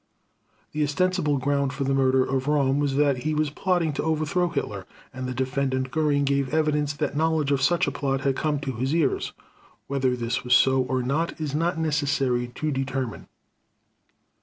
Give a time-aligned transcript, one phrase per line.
[0.71, 4.49] The ostensible ground for the murder of Röhm was that he was plotting to overthrow
[4.49, 8.59] Hitler, and the Defendant Göring gave evidence that knowledge of such a plot had come
[8.61, 9.33] to his ears.
[9.85, 13.27] Whether this was so or not it is not necessary to determine.